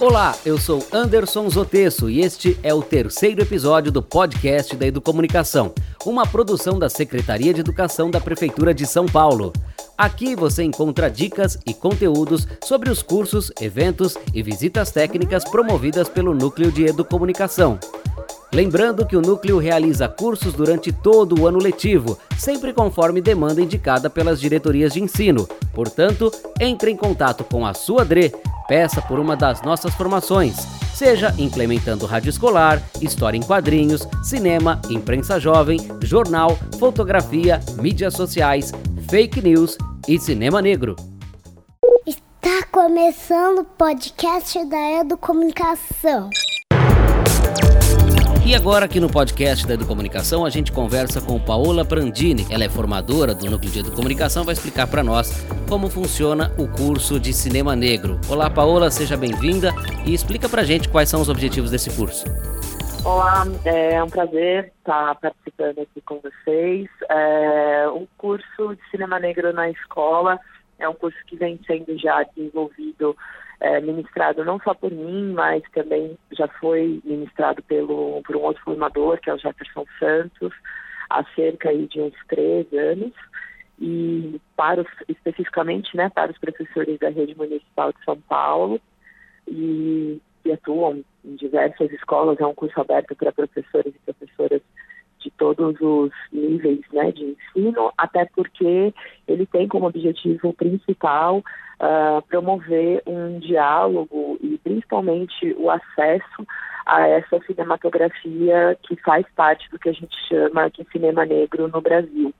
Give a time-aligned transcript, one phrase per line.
[0.00, 5.72] Olá, eu sou Anderson Zotesso e este é o terceiro episódio do podcast da Educomunicação,
[6.04, 9.52] uma produção da Secretaria de Educação da Prefeitura de São Paulo.
[9.96, 16.34] Aqui você encontra dicas e conteúdos sobre os cursos, eventos e visitas técnicas promovidas pelo
[16.34, 17.78] Núcleo de Educomunicação.
[18.52, 24.10] Lembrando que o núcleo realiza cursos durante todo o ano letivo, sempre conforme demanda indicada
[24.10, 25.48] pelas diretorias de ensino.
[25.72, 28.32] Portanto, entre em contato com a sua DRE,
[28.66, 30.56] peça por uma das nossas formações,
[30.94, 38.72] seja implementando rádio escolar, história em quadrinhos, cinema, imprensa jovem, jornal, fotografia, mídias sociais,
[39.08, 39.76] fake news
[40.08, 40.96] e cinema negro.
[42.06, 46.30] Está começando o podcast da Educomunicação.
[48.46, 52.46] E agora aqui no podcast da Educomunicação a gente conversa com Paola Prandini.
[52.50, 57.18] Ela é formadora do Núcleo de Educomunicação, vai explicar para nós como funciona o curso
[57.18, 58.20] de Cinema Negro.
[58.28, 59.70] Olá Paola, seja bem-vinda
[60.04, 62.26] e explica para a gente quais são os objetivos desse curso.
[63.02, 66.86] Olá, é um prazer estar participando aqui com vocês.
[67.08, 70.38] É, o curso de Cinema Negro na escola
[70.78, 73.16] é um curso que vem sendo já desenvolvido
[73.60, 78.62] é, ministrado não só por mim, mas também já foi ministrado pelo, por um outro
[78.62, 80.52] formador, que é o Jefferson Santos,
[81.10, 83.12] há cerca de uns três anos.
[83.80, 88.80] E para os, especificamente né, para os professores da rede municipal de São Paulo,
[89.48, 94.62] e, e atuam em diversas escolas, é um curso aberto para professores e professoras
[95.24, 97.24] de todos os níveis né, de
[97.56, 98.92] ensino, até porque
[99.26, 106.46] ele tem como objetivo principal uh, promover um diálogo e principalmente o acesso
[106.86, 111.80] a essa cinematografia que faz parte do que a gente chama de cinema negro no
[111.80, 112.32] Brasil,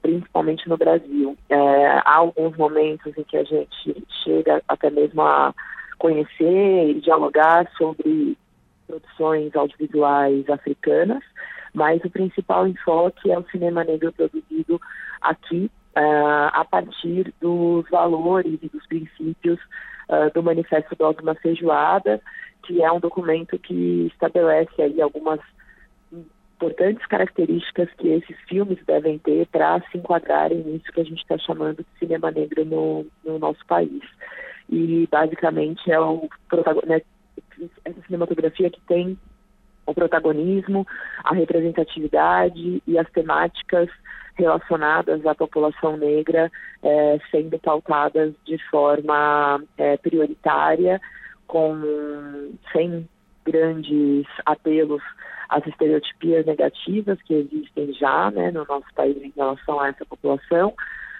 [0.00, 1.36] principalmente no Brasil.
[1.48, 5.52] É, há alguns momentos em que a gente chega até mesmo a
[5.98, 8.36] conhecer e dialogar sobre
[8.86, 11.22] produções audiovisuais africanas,
[11.72, 14.80] mas o principal enfoque é o cinema negro produzido
[15.20, 19.58] aqui uh, a partir dos valores e dos princípios
[20.08, 22.20] uh, do Manifesto Dogma Feijoada,
[22.64, 25.40] que é um documento que estabelece aí algumas
[26.62, 31.36] importantes características que esses filmes devem ter para se enquadrarem nisso que a gente está
[31.38, 34.02] chamando de cinema negro no, no nosso país.
[34.68, 37.04] E basicamente é o protagonista,
[37.58, 39.18] né, essa cinematografia que tem
[39.86, 40.86] o protagonismo,
[41.24, 43.88] a representatividade e as temáticas
[44.34, 46.50] relacionadas à população negra
[46.82, 51.00] é, sendo pautadas de forma é, prioritária,
[51.46, 51.76] com
[52.72, 53.06] sem
[53.44, 55.02] grandes apelos
[55.48, 60.72] às estereotipias negativas que existem já né, no nosso país em relação a essa população,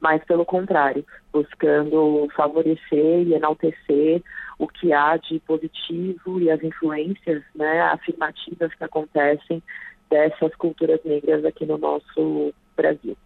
[0.00, 4.22] mas pelo contrário, buscando favorecer e enaltecer
[4.58, 9.62] o que há de positivo e as influências né, afirmativas que acontecem
[10.10, 13.16] dessas culturas negras aqui no nosso Brasil.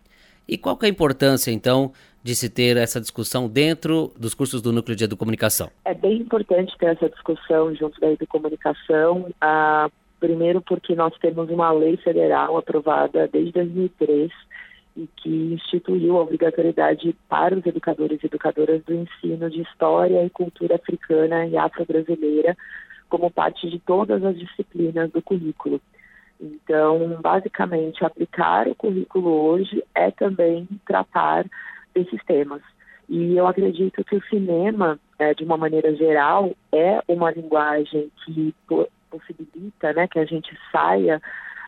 [0.49, 1.93] E qual é a importância, então,
[2.23, 5.71] de se ter essa discussão dentro dos cursos do Núcleo de Educomunicação?
[5.85, 11.71] É bem importante ter essa discussão junto da Educomunicação, ah, primeiro porque nós temos uma
[11.71, 14.35] lei federal aprovada desde 2003 e
[15.29, 20.77] que instituiu a obrigatoriedade para os educadores e educadoras do ensino de história e cultura
[20.77, 22.57] africana e afro-brasileira
[23.11, 25.83] como parte de todas as disciplinas do currículo.
[26.41, 31.45] Então, basicamente, aplicar o currículo hoje é também tratar
[31.95, 32.63] desses temas.
[33.07, 38.55] E eu acredito que o cinema, é, de uma maneira geral, é uma linguagem que
[39.11, 41.21] possibilita né, que a gente saia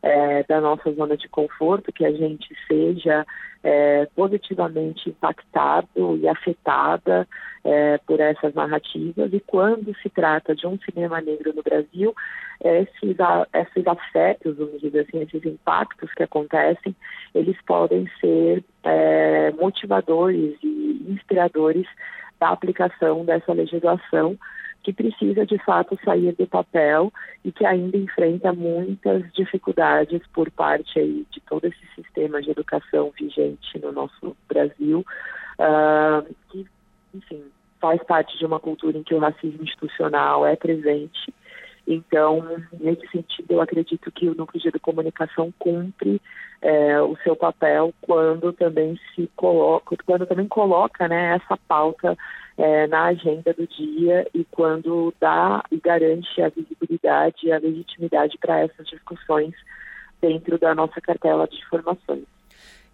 [0.03, 3.27] é, da nossa zona de conforto, que a gente seja
[3.62, 7.28] é, positivamente impactado e afetada
[7.65, 9.33] é, por essas narrativas.
[9.33, 12.15] E quando se trata de um cinema negro no Brasil,
[12.62, 13.16] esses,
[13.55, 16.94] esses afetos, vamos dizer assim, esses impactos que acontecem,
[17.34, 21.87] eles podem ser é, motivadores e inspiradores
[22.38, 24.38] da aplicação dessa legislação
[24.82, 27.12] que precisa de fato sair do papel
[27.44, 33.11] e que ainda enfrenta muitas dificuldades por parte aí de todo esse sistema de educação
[33.19, 35.05] vigente no nosso Brasil,
[35.59, 36.67] uh, que,
[37.15, 37.43] enfim,
[37.81, 41.33] faz parte de uma cultura em que o racismo institucional é presente.
[41.87, 46.21] Então, nesse sentido, eu acredito que o núcleo de comunicação cumpre
[46.62, 52.17] é, o seu papel quando também se coloca, quando também coloca né, essa pauta
[52.61, 58.37] é, na agenda do dia e quando dá e garante a visibilidade e a legitimidade
[58.39, 59.55] para essas discussões
[60.21, 62.25] dentro da nossa cartela de informações.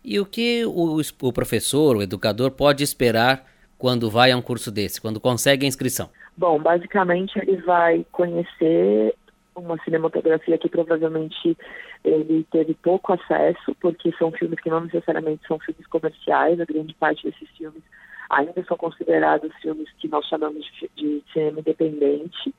[0.04, 3.44] E o que o, o professor, o educador, pode esperar
[3.76, 6.10] quando vai a um curso desse, quando consegue a inscrição?
[6.36, 9.16] Bom, basicamente ele vai conhecer
[9.56, 11.58] uma cinematografia que provavelmente
[12.04, 16.94] ele teve pouco acesso, porque são filmes que não necessariamente são filmes comerciais, a grande
[16.94, 17.82] parte desses filmes
[18.30, 22.50] ainda são considerados filmes que nós chamamos de, de cinema independente.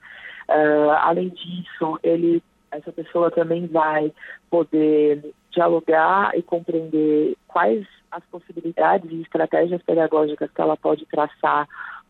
[0.49, 2.41] Uh, além disso, ele,
[2.71, 4.11] essa pessoa também vai
[4.49, 11.67] poder dialogar e compreender quais as possibilidades e estratégias pedagógicas que ela pode traçar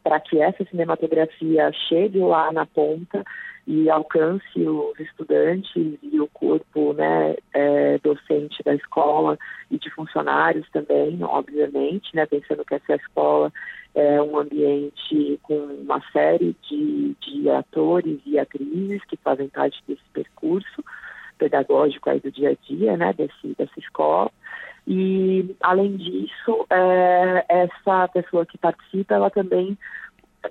[0.08, 3.26] para que essa cinematografia chegue lá na ponta
[3.68, 9.38] e alcance os estudantes e o corpo né, é, docente da escola
[9.70, 13.52] e de funcionários também, obviamente, né, pensando que essa escola
[13.94, 20.04] é um ambiente com uma série de, de atores e atrizes que fazem parte desse
[20.14, 20.82] percurso
[21.38, 24.32] pedagógico aí do dia a dia, né, desse, dessa escola.
[24.88, 29.78] E, além disso, é, essa pessoa que participa, ela também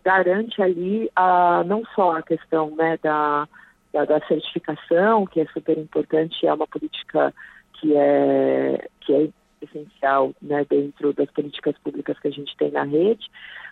[0.04, 3.48] garante ali a, não só a questão né, da,
[3.94, 7.32] da, da, certificação, que é super importante, é uma política
[7.80, 9.28] que é, que é
[9.62, 13.26] essencial né, dentro das políticas públicas que a gente tem na rede,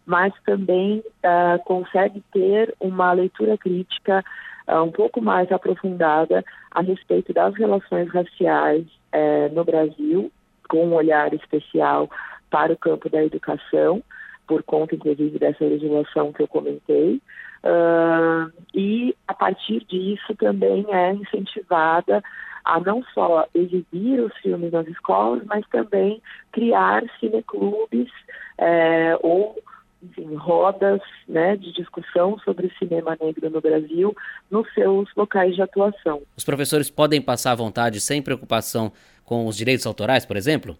[0.06, 4.24] mas também uh, consegue ter uma leitura crítica
[4.66, 10.32] uh, um pouco mais aprofundada a respeito das relações raciais uh, no Brasil,
[10.68, 12.10] com um olhar especial
[12.50, 14.02] para o campo da educação
[14.46, 17.20] por conta, inclusive, dessa legislação que eu comentei.
[17.64, 22.22] Uh, e, a partir disso, também é incentivada
[22.64, 26.20] a não só exibir os filmes nas escolas, mas também
[26.52, 28.10] criar cineclubes
[28.58, 29.56] é, ou
[30.02, 34.14] enfim, rodas né, de discussão sobre cinema negro no Brasil
[34.50, 36.22] nos seus locais de atuação.
[36.36, 38.92] Os professores podem passar à vontade sem preocupação
[39.24, 40.76] com os direitos autorais, por exemplo?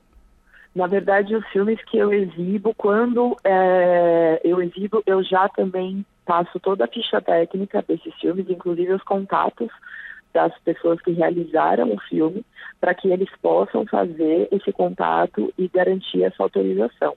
[0.74, 6.58] Na verdade, os filmes que eu exibo, quando é, eu exibo, eu já também passo
[6.58, 9.70] toda a ficha técnica desses filmes, inclusive os contatos
[10.32, 12.44] das pessoas que realizaram o filme,
[12.80, 17.14] para que eles possam fazer esse contato e garantir essa autorização.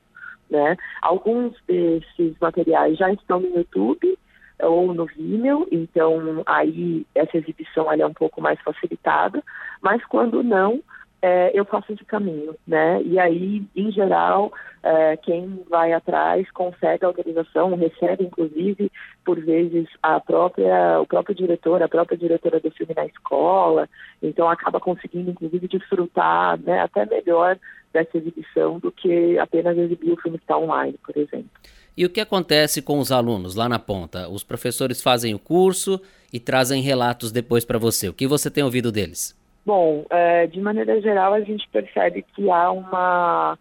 [0.50, 0.78] Né?
[1.02, 4.18] Alguns desses materiais já estão no YouTube
[4.60, 9.44] ou no Vimeo, então aí essa exibição é um pouco mais facilitada,
[9.82, 10.82] mas quando não,
[11.22, 13.02] é, eu faço esse caminho, né?
[13.04, 14.52] E aí, em geral,
[14.84, 18.92] é, quem vai atrás consegue a autorização, recebe, inclusive,
[19.25, 23.90] por vezes, a própria, o próprio diretor, a própria diretora do filme na escola,
[24.22, 27.58] então acaba conseguindo, inclusive, desfrutar né, até melhor
[27.92, 31.50] dessa exibição do que apenas exibir o filme que está online, por exemplo.
[31.96, 34.30] E o que acontece com os alunos lá na ponta?
[34.30, 36.00] Os professores fazem o curso
[36.31, 38.08] e trazem relatos depois para você.
[38.08, 39.36] O que você tem ouvido deles?
[39.68, 43.60] Bom, é, de maneira geral, a gente percebe que há uma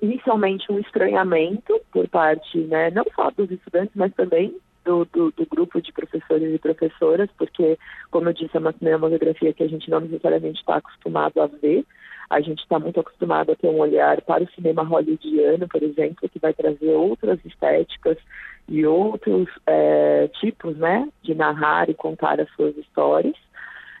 [0.00, 4.54] inicialmente um estranhamento por parte, né, não só dos estudantes, mas também
[4.84, 7.76] do, do, do, grupo de professores e professoras, porque,
[8.12, 11.84] como eu disse, é uma cinematografia que a gente não necessariamente está acostumado a ver.
[12.30, 16.28] A gente está muito acostumado a ter um olhar para o cinema hollywoodiano, por exemplo,
[16.28, 18.18] que vai trazer outras estéticas
[18.68, 23.34] e outros é, tipos, né, de narrar e contar as suas histórias.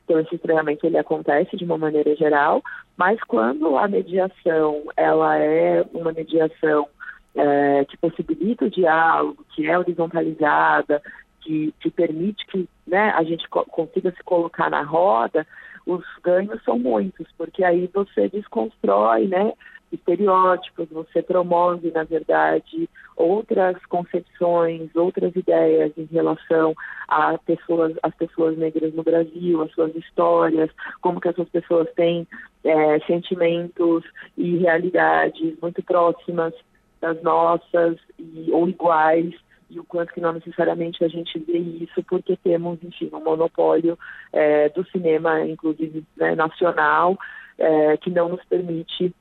[0.08, 2.62] Então, esse treinamento ele acontece de uma maneira geral,
[2.96, 6.88] mas quando a mediação ela é uma mediação
[7.34, 11.02] é, que possibilita o diálogo, que é horizontalizada,
[11.42, 15.46] que, que permite que né, a gente co consiga se colocar na roda,
[15.84, 19.52] os ganhos são muitos, porque aí você desconstrói, né,
[19.92, 26.74] estereótipos, você promove, na verdade, outras concepções, outras ideias em relação
[27.08, 32.26] a pessoas, as pessoas negras no Brasil, as suas histórias, como que essas pessoas têm
[32.64, 34.04] é, sentimentos
[34.36, 36.54] e realidades muito próximas
[37.00, 39.34] das nossas e, ou iguais
[39.70, 43.98] e o quanto que não necessariamente a gente vê isso porque temos, enfim, um monopólio
[44.32, 47.18] é, do cinema, inclusive né, nacional,
[47.58, 49.14] é, que não nos permite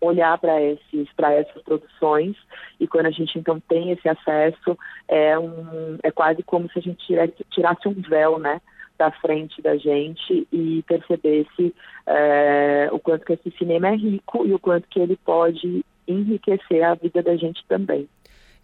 [0.00, 2.36] olhar para esses para essas produções
[2.78, 6.82] e quando a gente então tem esse acesso é um é quase como se a
[6.82, 8.60] gente tirasse, tirasse um véu né
[8.98, 11.74] da frente da gente e percebesse
[12.06, 16.82] é, o quanto que esse cinema é rico e o quanto que ele pode enriquecer
[16.82, 18.08] a vida da gente também.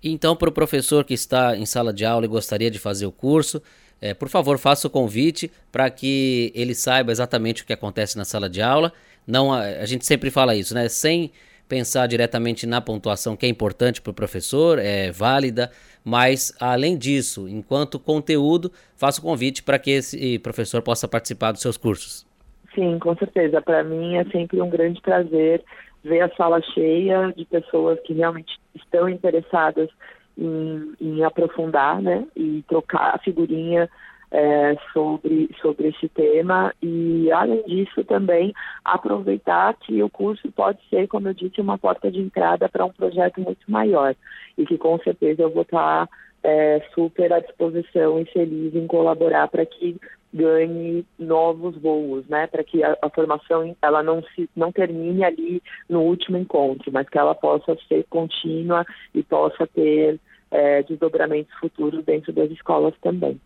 [0.03, 3.13] Então, para o professor que está em sala de aula e gostaria de fazer o
[3.13, 3.63] curso,
[4.01, 8.25] é, por favor, faça o convite para que ele saiba exatamente o que acontece na
[8.25, 8.93] sala de aula.
[9.27, 10.89] Não, a, a gente sempre fala isso, né?
[10.89, 11.31] Sem
[11.69, 15.71] pensar diretamente na pontuação que é importante para o professor, é válida,
[16.05, 21.63] mas além disso, enquanto conteúdo, faça o convite para que esse professor possa participar dos
[21.63, 22.27] seus cursos.
[22.75, 23.63] Sim, com certeza.
[23.63, 25.63] Para mim é sempre um grande prazer
[26.05, 29.89] ver a sala cheia de pessoas que realmente estão interessadas
[30.37, 33.89] em, em aprofundar, né, e trocar a figurinha
[34.33, 36.75] é, sobre, sobre esse tema.
[36.83, 38.53] E, além disso, também
[38.85, 42.93] aproveitar que o curso pode ser, como eu disse, uma porta de entrada para um
[42.93, 44.17] projeto muito maior.
[44.57, 46.09] E que, com certeza, eu vou estar
[46.43, 49.97] é, super à disposição e feliz em colaborar para que
[50.35, 55.63] ganhe novos voos, né, para que a, a, formação ela não se não termine ali
[55.91, 60.19] no último encontro, mas que ela possa ser contínua e possa ter
[60.51, 63.39] é, desdobramentos futuros dentro das escolas também.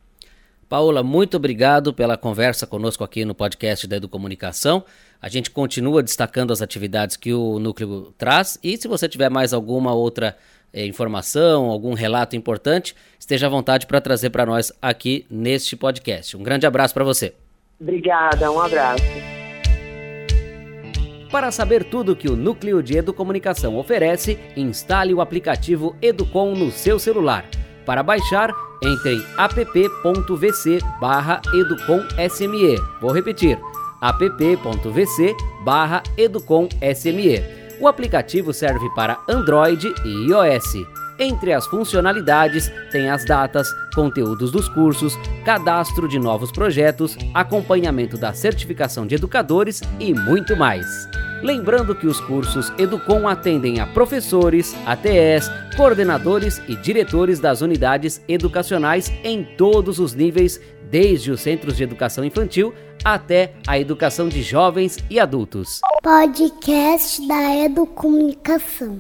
[0.68, 4.84] Paula, muito obrigado pela conversa conosco aqui no podcast da Educomunicação.
[5.22, 9.52] A gente continua destacando as atividades que o núcleo traz e se você tiver mais
[9.52, 10.36] alguma outra
[10.72, 16.36] eh, informação, algum relato importante, esteja à vontade para trazer para nós aqui neste podcast.
[16.36, 17.32] Um grande abraço para você.
[17.80, 19.04] Obrigada, um abraço.
[21.30, 26.98] Para saber tudo que o Núcleo de Educomunicação oferece, instale o aplicativo Educom no seu
[26.98, 27.44] celular.
[27.84, 28.50] Para baixar,
[28.82, 32.76] entre em app.vc barra educomsme.
[33.00, 33.58] Vou repetir,
[34.00, 37.42] app.vc barra educomsme.
[37.80, 40.86] O aplicativo serve para Android e iOS.
[41.18, 48.34] Entre as funcionalidades tem as datas, conteúdos dos cursos, cadastro de novos projetos, acompanhamento da
[48.34, 50.86] certificação de educadores e muito mais.
[51.42, 59.12] Lembrando que os cursos Educom atendem a professores, ATS, coordenadores e diretores das unidades educacionais
[59.22, 60.58] em todos os níveis,
[60.90, 62.72] desde os centros de educação infantil
[63.04, 65.80] até a educação de jovens e adultos.
[66.02, 68.98] Podcast da Educomunicação.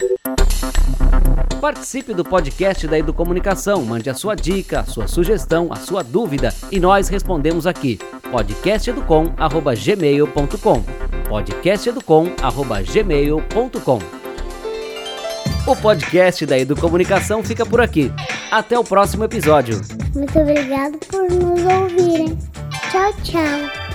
[1.60, 6.52] Participe do podcast da Educomunicação, mande a sua dica, a sua sugestão, a sua dúvida
[6.70, 7.98] e nós respondemos aqui.
[8.30, 14.26] podcasteducom@gmail.com podcasteducom@gmail.com.
[15.66, 18.12] O podcast da Educomunicação fica por aqui.
[18.50, 19.80] Até o próximo episódio.
[20.14, 22.38] Muito obrigado por nos ouvirem.
[22.90, 23.85] Tchau, tchau.